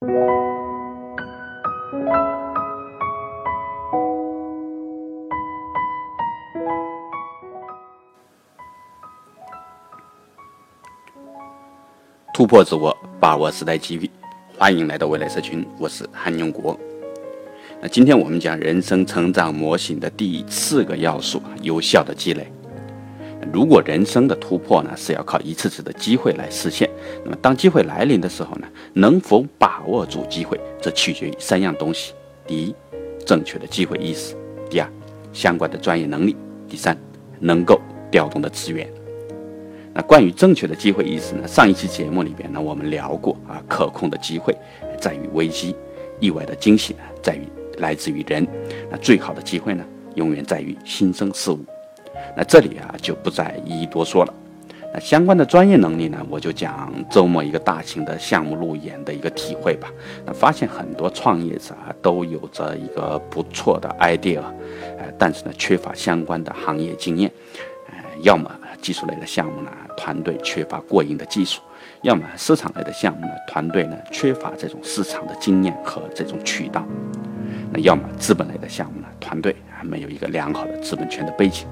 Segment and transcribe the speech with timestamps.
[0.00, 0.06] 突
[12.46, 14.10] 破自我，把握时代机遇，
[14.56, 16.80] 欢迎来到未来社群，我是韩永国。
[17.82, 22.50] 那今天我们讲人生成长模型的第四个要素——有效的积累。
[23.52, 26.88] 如果人生的突破呢是要靠一次次的机会来实现，
[27.24, 32.12] 那么当机会来临的时候呢，能否把握住机会，这取决于三样东西：
[32.46, 32.74] 第一，
[33.24, 34.34] 正确的机会意识；
[34.68, 34.88] 第二，
[35.32, 36.34] 相关的专业能力；
[36.68, 36.96] 第三，
[37.38, 37.80] 能够
[38.10, 38.88] 调动的资源。
[39.92, 41.48] 那关于正确的机会意识呢？
[41.48, 44.54] 上一期节目里边呢，我们聊过啊，可控的机会
[45.00, 45.74] 在于危机，
[46.20, 47.42] 意外的惊喜呢在于
[47.78, 48.46] 来自于人，
[48.90, 51.58] 那最好的机会呢，永远在于新生事物。
[52.36, 54.34] 那这里啊就不再一一多说了。
[54.92, 59.88] 那相关的专业能力呢，我就讲周末一个大型的项目路演的一个体会吧。
[60.26, 64.40] 那发现很多创业者啊都有着一个不错的 idea，
[64.98, 67.30] 呃，但是呢缺乏相关的行业经验，
[67.88, 68.50] 呃，要么
[68.82, 69.70] 技术类的项目呢。
[69.96, 71.60] 团队缺乏过硬的技术，
[72.00, 76.82] 要么市场类的项目呢，团队呢缺乏这种市场的经验和这种渠道，
[77.70, 81.66] 那要么资本类的项目呢，团队还没有一个良好的资本圈的背景，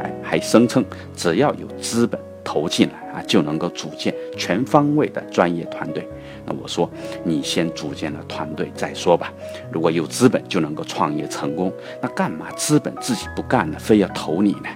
[0.00, 6.08] 哎，还声称只要有资本投进来啊，就能够组建全方位的专业团队。
[6.44, 6.90] 那我说，
[7.24, 9.32] 你先组建了团队再说吧。
[9.70, 14.68] 如果有资本就能够创业成功，那干嘛资本自己不干呢，非要投你呢？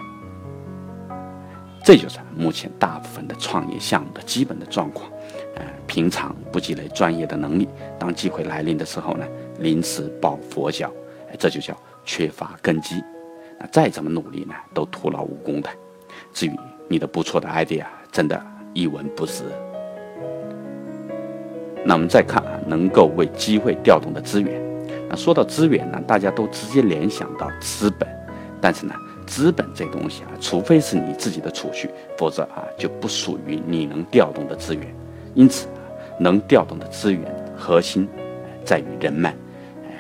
[1.85, 5.09] 这就是目前大部分的创业项目的基本的状况，
[5.55, 9.27] 呃，平常不积累专业的能力，当机会来临的时候呢，
[9.61, 10.91] 临时抱佛脚，
[11.39, 13.03] 这就叫缺乏根基。
[13.59, 15.69] 那再怎么努力呢，都徒劳无功的。
[16.33, 16.53] 至于
[16.89, 18.41] 你的不错的 idea，真的
[18.73, 19.45] 一文不值。
[21.85, 24.61] 那我们再看啊，能够为机会调动的资源。
[25.09, 28.09] 那说到资源呢，大家都直接联想到资本，
[28.61, 28.95] 但是呢。
[29.29, 34.87] 资本这东西啊，除非是你自己的储蓄，否则啊就不属于你能调动的资源。
[35.35, 35.67] 因此，
[36.21, 37.23] 能调动的资源
[37.57, 38.09] 核心
[38.65, 39.35] 在于人脉，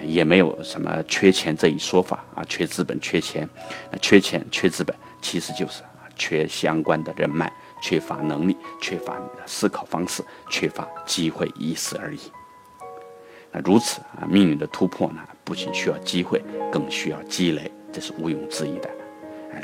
[0.06, 3.49] 也没有什么缺钱这一说法啊，缺资本缺钱，
[4.00, 7.53] 缺钱缺资本，其实就是啊缺相关的人脉，
[7.83, 12.21] 缺乏能力，缺乏你的思考方式，缺乏机会意识而已。
[13.53, 18.91] 那如此啊，命运的突破呢，不仅需要机会，更需要积累，这是毋庸置疑的。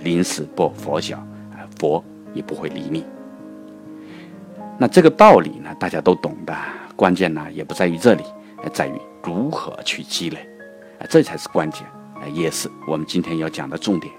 [0.03, 1.17] 临时抱佛脚，
[1.53, 3.05] 啊，佛也不会理你。
[4.79, 6.57] 那这个道理呢，大家都懂的。
[6.95, 8.23] 关键呢，也不在于这里，
[8.63, 10.39] 而在于如何去积累，
[10.99, 14.13] 啊，这才是关键，啊，也是我们今天要讲的重点。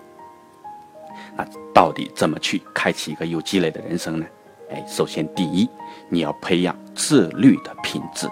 [1.36, 4.26] 那到底怎么去开启一个有积累的人生呢？
[4.72, 5.70] 哎，首先第一，
[6.10, 8.28] 你要培养自律的品质。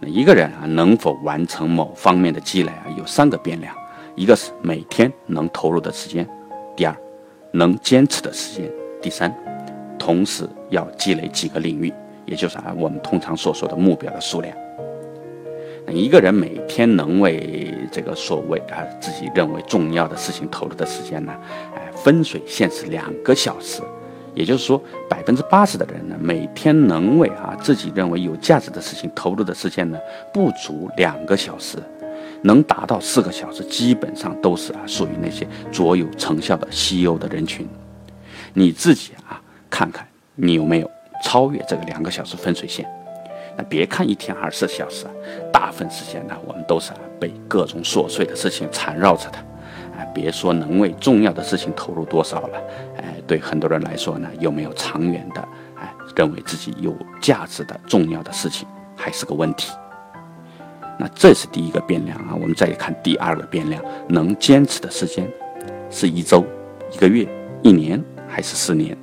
[0.00, 3.74] 那一个人啊，能否完成某方面的积累啊，有三个变量。
[4.14, 6.26] 一个是每天能投入的时间，
[6.74, 6.96] 第二，
[7.52, 9.32] 能坚持的时间，第三，
[9.98, 11.92] 同时要积累几个领域，
[12.24, 14.56] 也就是啊我们通常所说的目标的数量。
[15.92, 21.32] 一个人每天能为这个所谓啊自己认为重要的事情投入的时间呢，
[21.74, 23.80] 哎，分水线是两个小时，
[24.34, 29.98] 也就是说百分之八十的人呢，每天能为啊自己认为有价值的事情投入的时间呢，
[30.32, 31.78] 不足两个小时。
[32.42, 37.66] 能达到四个小时，基本上都是啊，属于那些卓有成效的稀有的人群。
[38.52, 40.90] 你自己啊，看看你有没有
[41.24, 42.86] 超越这个两个小时分水线？
[43.56, 45.06] 那别看一天二十四小时，
[45.52, 49.38] 大部分时间呢，我们都是被各种琐碎的事情缠绕着的。
[49.96, 52.60] 啊，别说能为重要的事情投入多少了，
[52.98, 55.40] 哎，对很多人来说呢，有没有长远的
[55.74, 59.72] 哎，认为自己有价值的重要的事情，还是个问题。
[60.98, 65.26] 那这是第一个变量啊，我们再看第二个变量，能坚持的时间
[65.90, 66.44] 是一周、
[66.92, 67.26] 一个月、
[67.62, 68.94] 一年还是四年？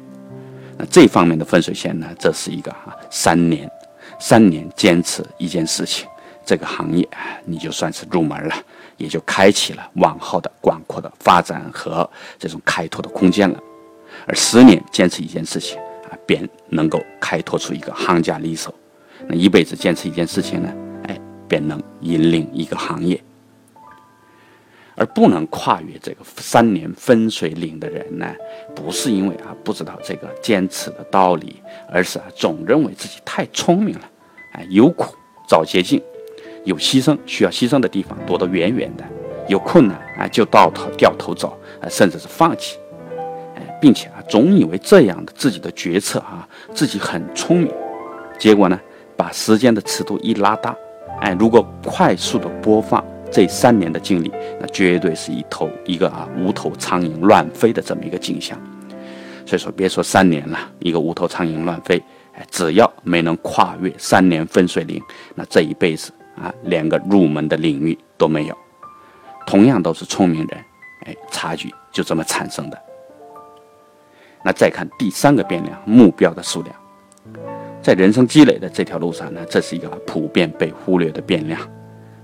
[0.78, 3.68] 那这方面的分水线呢，这是一个哈三年，
[4.20, 6.08] 三年坚持一件事情，
[6.46, 7.08] 这个行业
[7.46, 8.56] 你就算是入门了，
[8.98, 13.60] 也就开启了往后的广阔的发展和这种开拓的空间了。
[14.26, 15.78] 而十年坚持一件事情
[16.10, 18.74] 啊，便能够开拓出一个行家里手。
[19.28, 20.74] 那一辈子坚持一件事情呢？
[21.08, 23.22] 哎便能引领一个行业，
[24.96, 28.34] 而不能跨越这个三年分水岭的人呢？
[28.74, 31.62] 不是因为啊不知道这个坚持的道理，
[31.92, 34.10] 而是啊总认为自己太聪明了，
[34.54, 35.14] 哎，有苦
[35.48, 36.02] 找捷径，
[36.64, 39.04] 有牺牲需要牺牲的地方躲得远远的，
[39.48, 42.78] 有困难啊就到头掉头走，啊甚至是放弃，
[43.56, 47.72] 哎，并且啊总以为这样的自己的决策啊自己很聪明，
[48.40, 48.80] 结果呢？
[49.16, 50.76] 把时间的尺度一拉大，
[51.22, 53.02] 哎，如果快速的播放
[53.32, 58.60] 这三年的经历，那绝对是一头一个啊无头苍蝇乱飞的这么一个景象。
[59.46, 62.02] 所以说，别说三年了，一个无头苍蝇乱飞，
[62.50, 65.02] 只要没能跨越三年分水岭，
[65.36, 68.58] 那这一辈子啊，连个入门的领域都没有。
[69.46, 70.66] 同样都是聪明人，
[71.06, 72.82] 哎，差距就这么产生的。
[74.44, 76.76] 那再看第三个变量，目标的数量。
[77.82, 81.60] 在人生积累的这条路上呢，这是一个普遍被忽略的变量。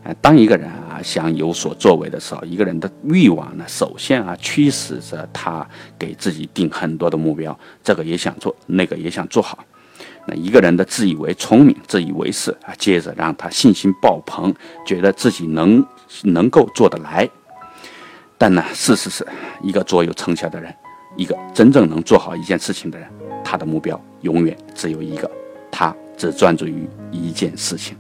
[0.04, 5.68] 啊，当一个人啊想有所作为的时候，一个人的欲望呢，首先啊驱使着他
[5.98, 9.60] 给自己定很多的目标，这个也想做，那个也想做好。
[10.36, 14.54] 一个人的自以为聪明、自以为是啊，接着让他信心爆棚，
[14.86, 15.86] 觉得自己能
[16.24, 17.30] 能够做得来。
[18.38, 19.26] 但呢，事实是
[19.62, 20.74] 一个卓有成效的人，
[21.16, 23.08] 一个真正能做好一件事情的人，
[23.44, 25.30] 他的目标永远只有一个。
[25.72, 27.96] 他只专注于一件事情，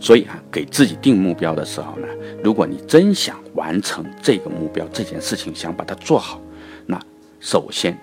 [0.00, 2.08] 所以啊，给自己定目标的时候呢，
[2.42, 6.38] 如果你真想完成这个目标这件事情，想把它做好，
[6.86, 7.00] 那
[7.38, 7.96] 首先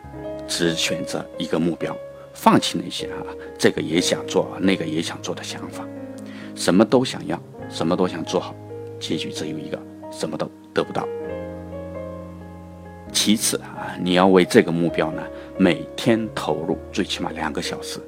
[0.48, 1.96] 只选择一个目标，
[2.38, 3.18] 放弃那些啊
[3.58, 5.84] 这个也想做那个也想做的想法，
[6.54, 8.56] 什么都想要，什么都想做好，
[9.00, 9.80] 结局只有一个，
[10.12, 11.08] 什么都得不到。
[13.12, 15.24] 其次啊，你要为这个目标呢。
[15.60, 18.00] 每天投入最起码两个小时，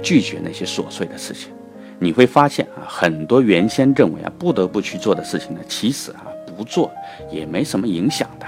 [0.00, 1.52] 拒绝那些琐碎的事情，
[1.98, 6.24] 你会发现啊，很多原先认为啊不得不去做的事情呢，其实啊
[6.56, 6.88] 不做
[7.28, 8.46] 也没什么影响的，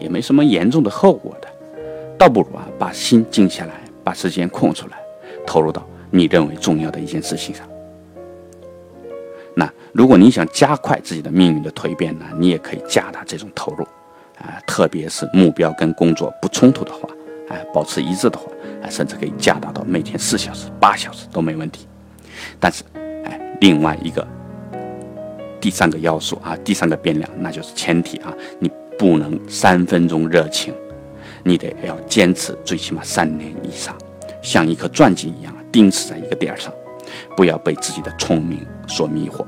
[0.00, 1.48] 也没什么严重的后果的，
[2.16, 3.74] 倒不如啊把心静下来，
[4.04, 4.96] 把时间空出来，
[5.46, 7.66] 投入到你认为重要的一件事情上。
[9.54, 13.84] 那如果你想加快自己的命运的蜕变呢，你也可以加大这种投入，
[14.38, 17.08] 啊，特别是目标跟工作不冲突的话。
[17.48, 18.50] 哎，保持一致的话，
[18.82, 21.86] 哎，甚至可以加大到每天四小时、八小时都没问题。
[22.58, 24.26] 但是，哎，另外一个
[25.60, 30.72] 第三个要素啊，第三个变量，那就是前提啊，你不能三分钟热情，
[31.44, 33.96] 你得要坚持最起码三年以上，
[34.42, 36.72] 像一颗钻井一样钉死在一个点上，
[37.36, 39.44] 不要被自己的聪明所迷惑。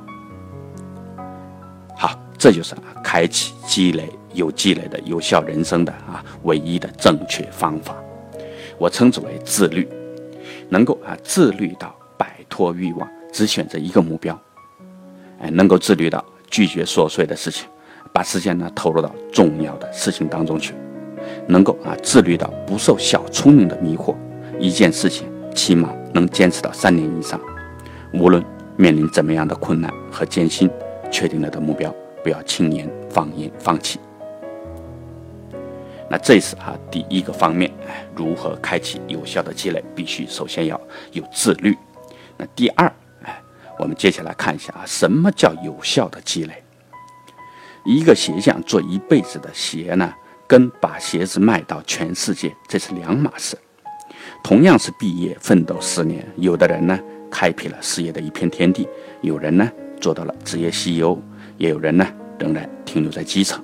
[1.97, 4.09] 好，这就是啊，开启积累。
[4.35, 7.95] 有积累的有效人生的啊，唯一的正确方法，
[8.79, 9.89] 我称之为自律，
[10.69, 14.37] 能够啊自律到摆脱欲望，只选择一个目标，
[15.41, 17.69] 哎，能够自律到拒绝琐碎的事情，
[18.13, 20.75] 把时间呢投入到重要的事情当中去，
[21.47, 24.15] 能够啊自律到不受小聪明的迷惑，
[24.59, 27.41] 一件事情起码能坚持到三年以上，
[28.13, 28.45] 无论
[28.77, 30.71] 面临怎么样的困难和艰辛，
[31.11, 33.99] 确定了的目标不要轻言放言放弃。
[36.11, 40.81] 那这是啊第一个方面，哎，如何开启有效的积累，必须首先要
[41.13, 41.77] 有自律。
[42.37, 42.93] 那第二，
[43.23, 43.41] 哎，
[43.79, 46.63] 我们接下来看一下啊，什么叫有效的积累？
[47.85, 50.13] 一个鞋匠做一辈子的鞋呢，
[50.47, 53.57] 跟把鞋子卖到全世界，这是两码事。
[54.43, 56.99] 同样是毕业奋斗十年，有的人呢
[57.31, 58.87] 开辟了事业的一片天地，
[59.23, 59.71] 有人呢
[60.01, 61.19] 做到了职业 CEO，
[61.57, 62.07] 也有人呢
[62.39, 63.63] 仍然停留在基层。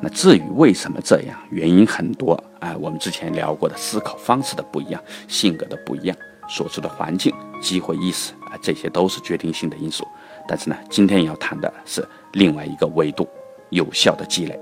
[0.00, 2.76] 那至于为什么这样，原因很多啊。
[2.78, 6.16] 我们之前聊过的思考方式的不一样，性格的不一样，
[6.48, 10.06] 所处的环境、机会意识啊，这些都是决定性的因素。
[10.46, 13.28] 但是呢，今天要谈的是另外一个维度：
[13.70, 14.60] 有效的积累。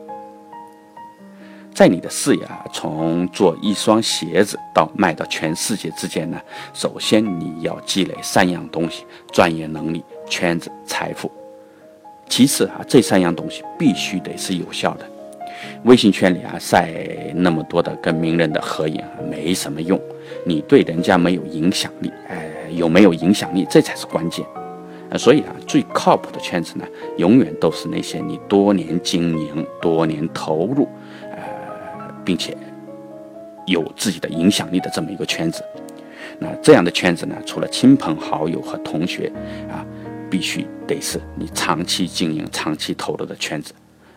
[1.76, 6.40] 在你的事业啊，从做一双鞋子到卖到全世界之间呢，
[6.73, 11.30] 首先你要积累三样东西：专业能力、圈子、财富。
[12.30, 15.06] 其次啊，这三样东西必须得是有效的。
[15.85, 16.95] 微信圈里啊，晒
[17.35, 20.00] 那么多的跟名人的合影啊没什么用，
[20.47, 24.47] 你对人家没有影响力，哎，有没有影响力，这才是关键。
[25.18, 26.87] 所以啊，最靠谱的圈子呢，
[27.18, 30.88] 永远都是那些你多年经营、多年投入，
[32.26, 32.54] 并且
[33.66, 35.64] 有自己的影响力的这么一个圈子。
[36.38, 39.33] 那这样的圈子呢，除了亲朋好友和同学
[39.71, 39.87] 啊，
[40.28, 43.73] 必须得是你长期经营、长期投入的圈子。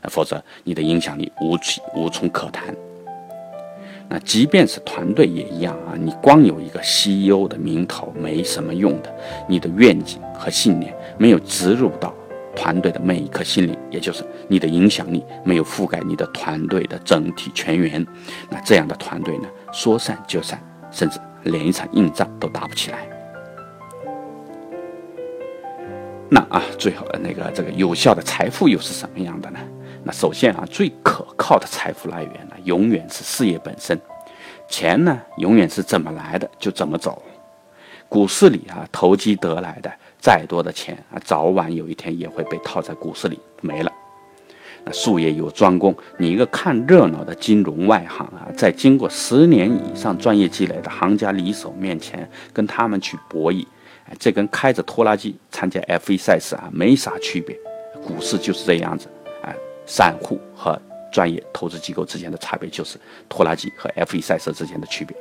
[0.10, 1.58] 否则，你的影响力无
[1.94, 2.76] 无从可谈。
[4.08, 9.14] 那即便是团队也一样啊，你光有一个 CEO 的名头没什么用的，
[9.48, 12.14] 你的愿景和信念没有植入到
[12.56, 18.06] 团队的每一颗心里，也就是你的影响力没有覆盖你的团队的整体全员，
[18.50, 23.08] 那这样的团队呢，说散就散，甚至连一场硬仗都打不起来。
[26.30, 29.60] 那啊，最后那个这个有效的财富又是什么样的呢？
[30.04, 34.00] 那首先啊，最可靠的财富来源呢，永远是事业本身。
[34.68, 37.22] 钱呢，永远是怎么来的就怎么走。
[38.08, 43.92] 股市里啊，投机得来的再多的钱啊，早晚有一天也会被套在股市里没了。
[44.84, 53.66] 那术业有专攻，你一个看热闹的金融外行啊，在经过十年以上专业积累的行家里手面前，跟他们去博弈，
[54.06, 57.58] 哎，这跟开着拖拉机参加 F1 赛事啊没啥区别。
[58.06, 59.08] 股市就是这样子，
[59.44, 59.54] 哎，
[59.86, 62.98] 散户和专业投资机构之间的差别就是
[63.28, 65.16] 拖拉机和 F1 赛事之间的区别。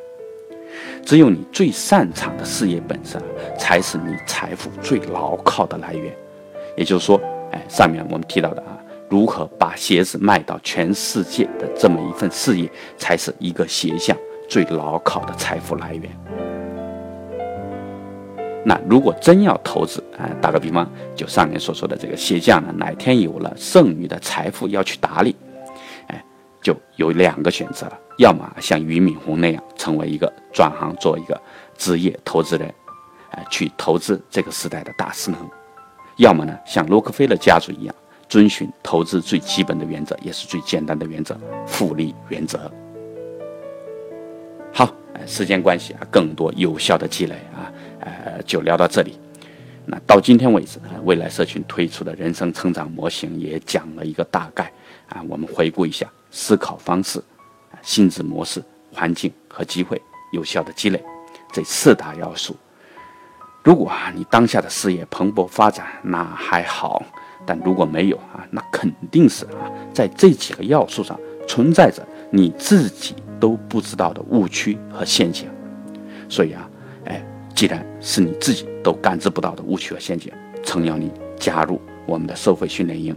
[1.04, 3.20] 只有你最擅长的事业本身，
[3.58, 6.14] 才是你财富最牢靠的来源。
[6.76, 7.20] 也就是说，
[7.52, 14.16] 哎，上面我们提到的啊，如何把鞋子卖到全世界的这么一份事业，才是一个鞋匠
[14.48, 16.10] 最牢靠的财富来源。
[18.64, 25.34] 那如果真要投资啊，打个比方，就上面所说的这个鞋匠呢，哪天有了剩余的财富要去打理，
[26.62, 27.98] 就有两个选择了。
[28.18, 31.40] 要么像俞敏洪那样成为一个转行做一个
[31.76, 32.74] 职业投资人，
[33.30, 35.38] 哎，去投资这个时代的大势能；
[36.16, 37.94] 要么呢，像洛克菲勒家族一样，
[38.28, 42.70] 遵循投资最基本的原则，也是最简单的原则——复利原则。
[44.72, 44.92] 好，
[45.24, 49.16] 时间关系啊，更多有效的积累啊，呃，就聊到这里。
[49.90, 54.70] 那到今天为止，未来社群推出的人生成长模型也讲了一个大概
[55.08, 57.22] 啊，我们回顾一下思考方式。
[57.82, 60.00] 心智模式、环境和机会
[60.32, 61.00] 有效的积累
[61.52, 62.56] 这四大要素。
[63.62, 67.00] 如果啊你当下的事业蓬勃发展，那还好；
[67.46, 75.48] 但如果没有啊，那肯定是啊在这几个要素上存在着你自己都不知道的误区和陷阱。
[76.28, 76.68] 所以啊，
[77.58, 83.12] 既然是你自己都感知不到的误区和陷阱，诚邀你加入我们的收费训练营，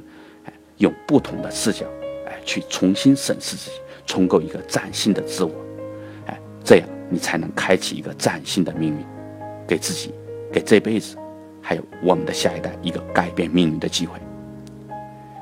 [0.45, 1.85] 哎，用不同的视角，
[2.25, 3.77] 哎，去重新审视自己。
[4.03, 5.51] 重构一个崭新的自我，
[6.25, 9.05] 哎，这样你才能开启一个崭新的命运，
[9.67, 10.11] 给自己、
[10.51, 11.15] 给这辈子，
[11.61, 14.19] 还有我们的下一代一个改变命运的机会。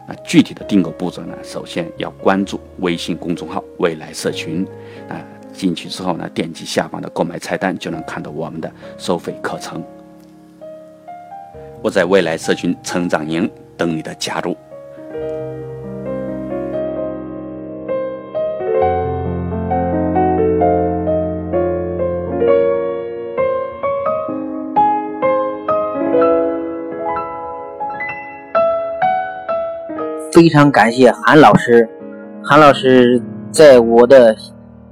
[0.10, 1.38] 那具体的订购步骤呢？
[1.42, 4.68] 首先要关注微信公众号“未来社群”，
[5.08, 9.84] 啊，进去之后呢，点击下方的购买菜单就能看到我们的收费课程。
[11.82, 14.56] 我在未来社群成长营等你的加入。
[30.32, 31.90] 非常感谢韩老师，
[32.42, 34.34] 韩老师在我的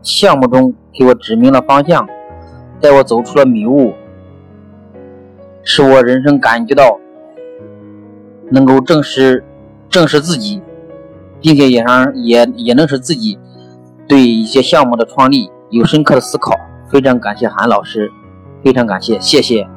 [0.08, 2.08] 项目中给我指明了方向，
[2.80, 3.94] 带我走出了迷雾，
[5.64, 6.98] 使我人生感觉到
[8.50, 9.44] 能够正视
[9.90, 10.62] 正视自己，
[11.42, 13.38] 并且也让也也能使自己
[14.08, 16.54] 对一些项目的创立有深刻的思考。
[16.90, 18.10] 非常感谢韩老师，
[18.64, 19.68] 非常感谢，谢谢。